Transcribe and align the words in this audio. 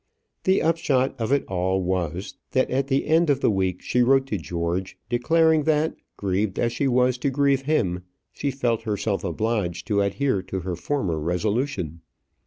The 0.45 0.63
upshot 0.63 1.13
of 1.21 1.31
it 1.31 1.45
all 1.45 1.79
was, 1.83 2.33
that 2.53 2.71
at 2.71 2.87
the 2.87 3.05
end 3.05 3.29
of 3.29 3.41
the 3.41 3.51
week 3.51 3.83
she 3.83 4.01
wrote 4.01 4.25
to 4.29 4.37
George, 4.39 4.97
declaring 5.09 5.65
that, 5.65 5.93
grieved 6.17 6.57
as 6.57 6.73
she 6.73 6.87
was 6.87 7.19
to 7.19 7.29
grieve 7.29 7.61
him, 7.61 8.01
she 8.31 8.49
felt 8.49 8.81
herself 8.81 9.23
obliged 9.23 9.85
to 9.89 10.01
adhere 10.01 10.41
to 10.41 10.61
her 10.61 10.75
former 10.75 11.19
resolution. 11.19 12.01